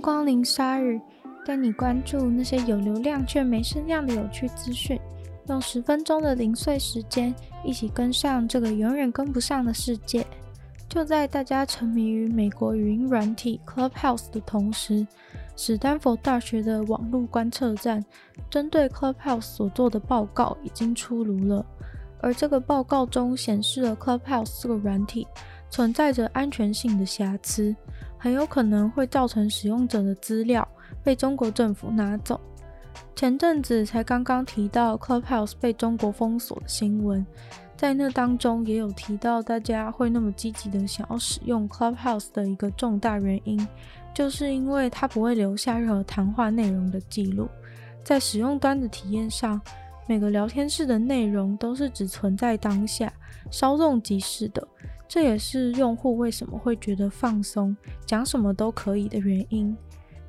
[0.00, 1.00] 光临鲨语，
[1.44, 4.98] 带你关注那些有流量却没声量的有趣资讯。
[5.46, 10.26] 用十分钟的零碎时间，一起跟上这个永远跟不上的世界。
[10.88, 15.06] 就在大家沉迷于美国语音软体 Clubhouse 的同时，
[15.56, 18.04] 史丹佛大学的网络观测站
[18.50, 21.64] 针对 Clubhouse 所做的报告已经出炉了。
[22.20, 25.26] 而这个报告中显示了 Clubhouse 这个软体
[25.70, 27.74] 存在着安全性的瑕疵。
[28.18, 30.66] 很有可能会造成使用者的资料
[31.02, 32.40] 被中国政府拿走。
[33.14, 37.24] 前阵子才刚刚提到 Clubhouse 被中国封锁的新闻，
[37.76, 43.66] 在那当中也有提到，大家会那么积极的想要使用 Clubhouse 的一个重大原因，
[44.14, 47.48] 就是因为它不会留下任何谈话内容的记录。
[48.04, 49.60] 在使用端的体验上，
[50.06, 53.12] 每个聊天室的内容都是只存在当下，
[53.50, 54.66] 稍纵即逝的。
[55.08, 59.74] 这也是用户为什么会觉得放松，讲什么都可以的原因。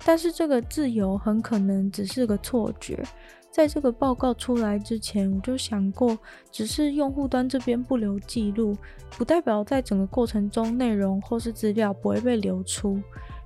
[0.06, 3.04] 但是这个自由很可能只是个错觉。
[3.52, 6.17] 在这个报告出来之前，我就想过，
[6.52, 8.78] 只是用户端这边不留记录，
[9.17, 13.02] 不代表在整个过程中内容或是资料不会被流出。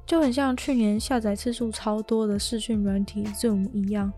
[0.06, 4.12] 就很像去年下载次数超多的视讯软体 Zoom 一样。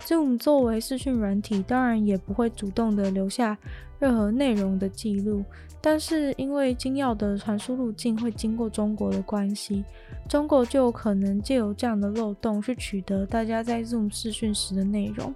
[0.00, 3.58] Zoom 作为视讯软体，当然也不会主动的留下
[3.98, 5.44] 任何内容的记录。
[5.88, 9.84] 但是因为金钥的传输路径会经过中国的关系，
[10.28, 15.32] 中国就有可能借由这样的漏洞去取得大家在 Zoom 视讯时的内容。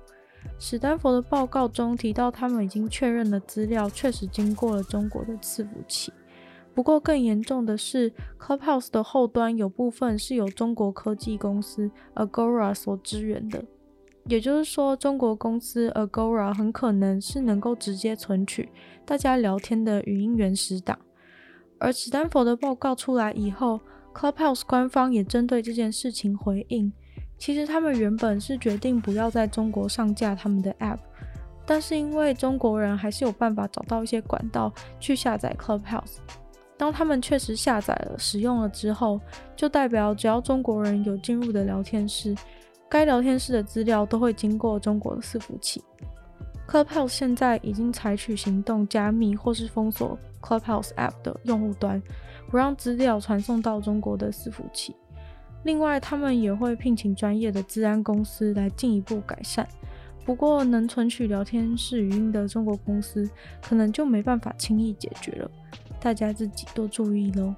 [0.59, 6.13] 史丹佛的报告中提到，他们已经确认了资料确实经过了中国的伺服器。
[6.75, 13.65] 不过更严重的是，Clubhouse 的后端有部分是由中国科技公司 Agora 所支援的。
[14.25, 18.69] 也就是说，中国公司 Agora 很可能是能够直接存取
[19.05, 20.99] 大家聊天的语音原始档。
[21.79, 23.81] 而史丹佛的报告出来以后
[24.15, 26.93] ，Clubhouse 官方也针对这件事情回应。
[27.39, 30.99] 其实他们原本是决定不要在中国上架他们的 App，
[31.65, 34.71] 但是因为中国人还是有办法找到一些管道
[35.01, 36.19] 去下载 Clubhouse。
[36.77, 39.19] 当他们确实下载了、使用了之后，
[39.57, 42.35] 就代表只要中国人有进入的聊天室。
[42.91, 45.83] 该聊天室的资料都会经过中国的伺服器。
[46.69, 52.03] Clubhouse 现在已经采取行动，加密或是封锁 Clubhouse App 的用户端，
[52.49, 54.95] 不让资料传送到中国的伺服器。
[55.63, 59.69] 另外，他们也会聘请专业的治安公司来进一步改善。
[60.25, 63.29] 不过，能存取聊天室语音的中国公司，
[63.63, 65.51] 可能就没办法轻易解决了。
[66.01, 67.55] 大家自己多注意喽。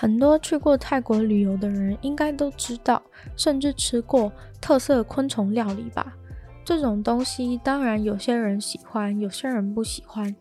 [0.00, 3.02] 很多去过泰国旅游的人应该都知道，
[3.36, 6.16] 甚至吃过特色昆虫料理吧？
[6.64, 10.34] 这种东西当然有些人喜欢，有些人不喜欢。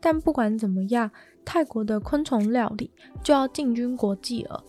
[0.00, 1.10] 但不管怎么样，
[1.44, 2.90] 泰国的昆虫料理
[3.22, 4.64] 就要进军国际了。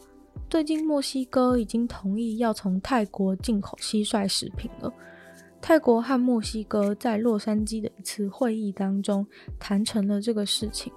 [0.49, 4.91] 最近墨西哥已经同意要从泰国进口蟋蟀食品了。
[5.61, 9.25] 泰国和墨西哥在洛杉矶的一次会议当中
[9.57, 10.91] 谈成了这个事情。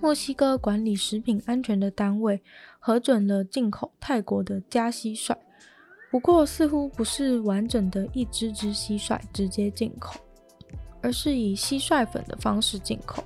[0.00, 2.40] 墨西哥管理食品安全的单位
[2.78, 5.36] 核准了进口泰国的家蟋蟀，
[6.10, 10.20] 不过似乎不是完整的一只只蟋蟀直接进口，
[11.02, 13.24] 而是以蟋蟀粉的方式进口。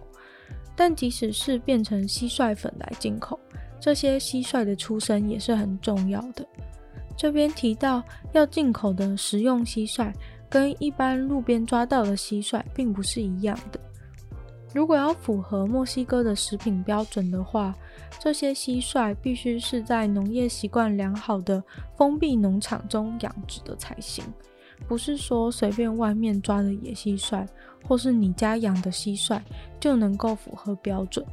[0.74, 3.38] 但即使是变成蟋蟀粉来进口，
[3.78, 6.46] 这些蟋蟀的出生也是很重要的。
[7.14, 8.02] 这边提到
[8.32, 10.10] 要进口的食用蟋蟀，
[10.48, 13.78] 跟一般路边抓到的蟋蟀并不是一样的。
[14.72, 17.74] 如果要符合墨西哥的食品标准的话，
[18.18, 21.62] 这些蟋蟀必须是在农业习惯良好的
[21.96, 24.24] 封闭农场中养殖的才行，
[24.88, 27.46] 不是说随便外面抓的野蟋蟀，
[27.86, 29.40] 或是你家养的蟋蟀
[29.78, 31.24] 就能够符合标准。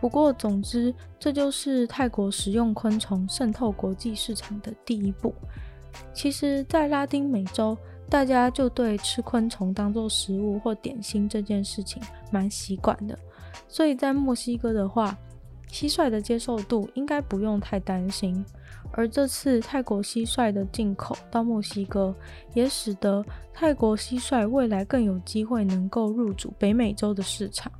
[0.00, 5.34] 不过，总之，这就是泰国食用昆虫渗透国际市场的第一步。
[6.14, 7.76] 其实，在拉丁美洲，
[8.10, 13.16] 大家就对吃昆虫当做食物或点心这件事情蛮习惯的，
[13.68, 15.16] 所以在墨西哥的话，
[15.70, 18.44] 蟋蟀的接受度应该不用太担心。
[18.92, 22.12] 而这次泰国蟋蟀的进口到墨西哥，
[22.52, 23.24] 也使得
[23.54, 27.70] 泰国蟋蟀未来更有机会能够入主北美洲的市场。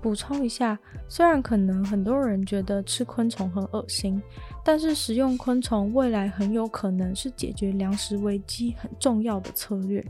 [0.00, 4.20] 补充一下，虽然可能很多人觉得吃昆虫很恶心，
[4.64, 10.04] 但是食用昆虫未来很有可能是解决粮食危机很重要的策略，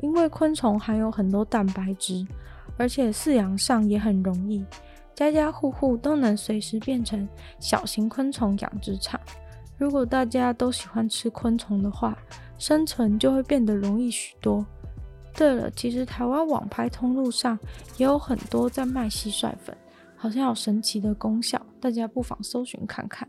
[0.00, 2.26] 因为昆虫含有很多蛋白质，
[2.76, 4.64] 而且饲养上也很容易，
[5.14, 7.28] 家家户户都能随时变成
[7.58, 9.20] 小型昆虫养殖场。
[9.76, 12.16] 如果大家都喜欢吃昆虫的话，
[12.58, 14.64] 生存就会变得容易许多。
[15.40, 17.58] 对了，其实台湾网拍通路上
[17.96, 19.74] 也有很多在卖蟋蟀粉，
[20.14, 23.26] 好像有神奇的功效，大家不妨搜寻看看。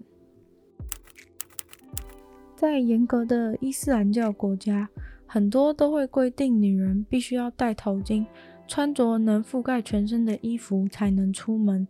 [2.54, 4.90] 在严格的伊斯兰教国家，
[5.26, 8.26] 很多都会规定女人必须要戴头巾，
[8.68, 11.88] 穿着能覆盖全身的衣服才能出门。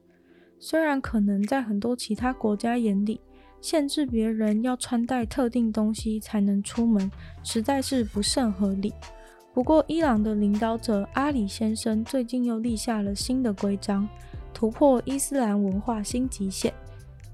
[0.60, 3.20] 虽然可能在很多其他国家眼里，
[3.60, 7.10] 限制别人要穿戴特定东西才能出门，
[7.44, 8.94] 实在是不甚合理。
[9.54, 14.08] 不过，伊朗的领导者阿里先生最近又立下了新的规章，
[14.54, 16.72] 突破伊斯兰文化新极限，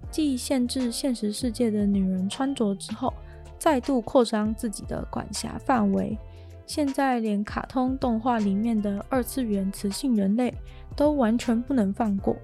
[0.09, 3.13] 继限制现实世界的女人穿着之后，
[3.59, 6.17] 再度扩张自己的管辖范围。
[6.65, 10.53] 现在连卡通动画里面的二次元雌性人类
[10.95, 12.35] 都完全不能放过。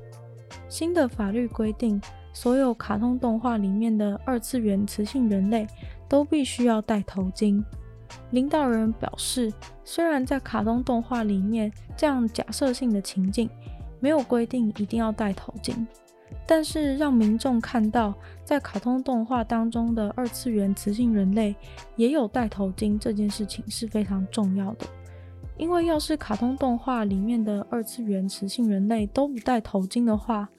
[0.69, 1.99] 新的法律规定，
[2.31, 5.67] 所有卡通动画里面的二次元雌性人类
[6.07, 7.61] 都必须要戴头巾。
[8.33, 9.53] 领导人表示，
[9.85, 13.47] 虽然在卡通动画里面这样假设性的情境
[13.99, 15.85] 没有规定一定要戴头巾，
[16.47, 18.11] 但是让民众看到
[18.43, 21.55] 在卡通动画当中的二次元雌性人类
[21.95, 24.87] 也有戴头巾这件事情是非常重要的。
[25.55, 30.49] 因为要是卡通动画里面的二次元雌性人类都不戴头巾的话，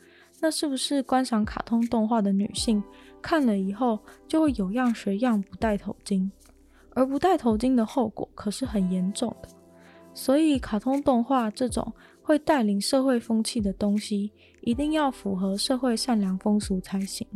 [0.40, 2.80] 那是不是观赏卡通动画的女性
[3.20, 3.98] 看了以后
[4.28, 6.30] 就会有样学样不戴头巾？
[6.94, 9.48] 而不戴头巾的后果可是很严重的，
[10.14, 11.92] 所以卡通动画这种
[12.22, 14.32] 会带领社会风气的东西，
[14.62, 17.26] 一定要符合社会善良风俗才行。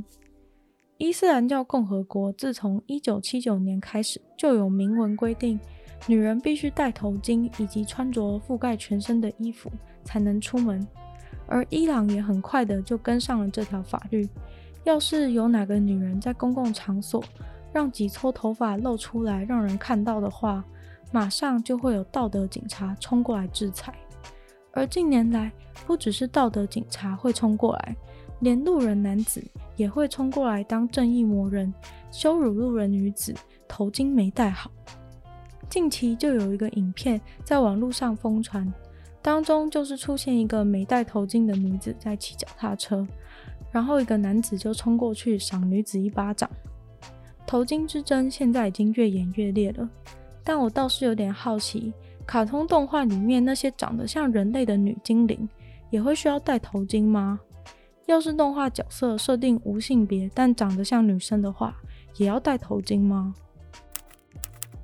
[0.97, 5.59] 伊斯兰教共和国自从一九七九年开始就有明文规定，
[6.07, 9.71] 女人必须戴头巾以及穿着覆盖全身的衣服
[10.03, 10.87] 才能出门，
[11.47, 14.29] 而伊朗也很快的就跟上了这条法律。
[14.85, 17.23] 要是有哪个女人在公共场所，
[17.73, 20.65] 让几撮头发露出来让人看到的话，
[21.13, 23.95] 马上就会有道德警察冲过来制裁。
[24.73, 25.51] 而近年来，
[25.87, 27.97] 不只是道德警察会冲过来，
[28.41, 29.43] 连路人男子
[29.77, 31.73] 也会冲过来当正义魔人，
[32.11, 33.35] 羞辱路人女子
[33.67, 34.71] 头巾没戴好。
[35.69, 38.73] 近期就有一个影片在网络上疯传，
[39.21, 43.07] 当中就是出现一个没戴头巾的女子在骑脚踏车，
[43.71, 46.49] 然后一个男子就冲过去赏女子一巴掌。
[47.49, 49.89] 头巾之争现在已经越演越烈了，
[50.45, 51.95] 但我倒是有点好奇，
[52.27, 55.49] 卡通动画里面那些长得像人类的女精灵
[55.89, 57.41] 也会需要戴头巾吗？
[58.05, 61.75] 要是动画角色设定无性别但长得像女生的话，
[62.19, 63.35] 也要戴头巾吗？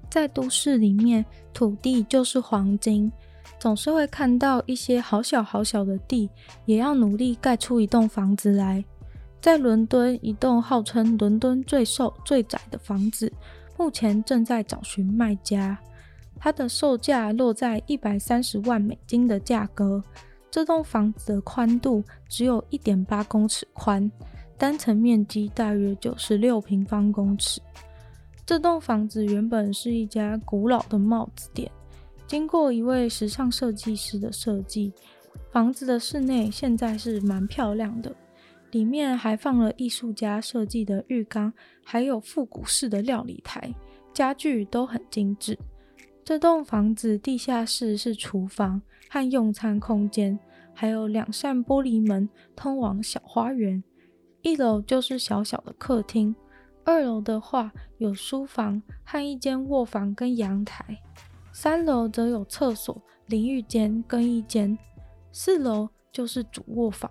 [0.08, 1.22] 在都市里面，
[1.52, 3.12] 土地就是黄金，
[3.58, 6.30] 总是会看到一些好小好小的地，
[6.64, 8.82] 也要努力盖出一栋房子来。
[9.44, 13.30] 在伦敦，一栋号称伦敦最瘦最窄的房子，
[13.76, 15.78] 目前正在找寻卖家。
[16.40, 20.02] 它的售价落在一百三十万美金的价格。
[20.50, 24.10] 这栋房子的宽度只有一点八公尺宽，
[24.56, 27.60] 单层面积大约九十六平方公尺。
[28.46, 31.70] 这栋房子原本是一家古老的帽子店，
[32.26, 34.90] 经过一位时尚设计师的设计，
[35.52, 38.10] 房子的室内现在是蛮漂亮的。
[38.74, 41.52] 里面还放了艺术家设计的浴缸，
[41.84, 43.72] 还有复古式的料理台，
[44.12, 45.56] 家具都很精致。
[46.24, 50.36] 这栋房子地下室是厨房和用餐空间，
[50.74, 53.80] 还有两扇玻璃门通往小花园。
[54.42, 56.34] 一楼就是小小的客厅，
[56.82, 60.84] 二楼的话有书房和一间卧房跟阳台，
[61.52, 64.76] 三楼则有厕所、淋浴间、跟一间，
[65.30, 67.08] 四楼就是主卧房。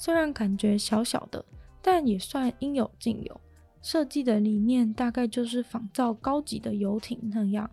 [0.00, 1.44] 虽然感觉小小的，
[1.82, 3.40] 但也算应有尽有。
[3.82, 7.68] 设计的理念大概就是仿造高级的游艇那样，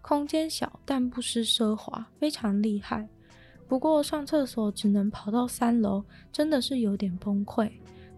[0.00, 3.08] 空间小但不失奢华，非常厉害。
[3.66, 7.68] 不过上厕所只能跑到三楼，真的是有点崩溃。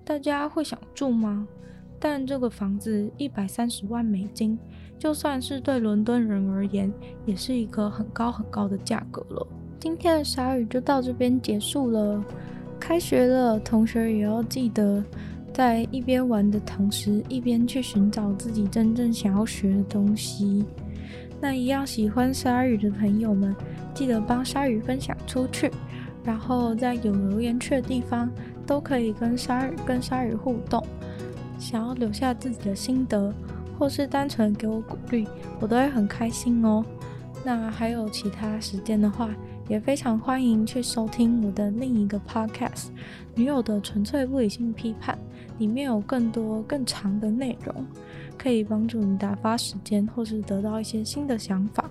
[0.05, 1.49] 大家会想住吗？
[1.99, 4.59] 但这个房子一百三十万美金，
[4.99, 6.93] 就算是对伦敦人而言，
[7.25, 9.47] 也是一个很高很高的价格了。
[9.81, 12.23] 今天的鲨语就到这边结束了。
[12.87, 15.03] 开学了，同学也要记得
[15.53, 20.65] 在一边玩的同时，一边去寻找自己真正想要学的东西。
[21.41, 23.53] 那一样喜欢鲨鱼的朋友们，
[23.93, 25.69] 记得帮鲨鱼分享出去，
[26.23, 28.31] 然后在有留言区的地方
[28.65, 30.81] 都可以跟鲨鱼跟鲨鱼互动。
[31.59, 33.35] 想要留下自己的心得，
[33.77, 35.27] 或是单纯给我鼓励，
[35.59, 36.85] 我都会很开心哦。
[37.45, 39.29] 那还有其他时间的话，
[39.69, 42.87] 也非常欢迎去收听我的另一个 podcast
[43.35, 45.19] 《女友的纯粹不理性批判》，
[45.59, 47.85] 里面有更多更长的内容，
[48.39, 51.91] 可以帮助你打发时间，或是得到一些新的想法。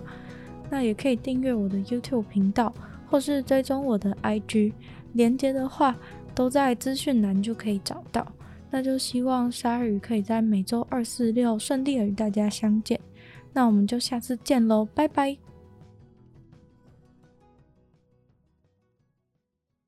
[0.70, 2.72] 那也可以订阅我的 YouTube 频道，
[3.08, 4.72] 或是追踪我的 IG，
[5.12, 5.94] 连接的话
[6.34, 8.26] 都在资讯栏就可以找到。
[8.70, 12.98] 那就希望鲨鱼可以在每周二、四、六顺利的与大家相见。
[13.52, 15.45] 那我们就下次见喽，拜拜。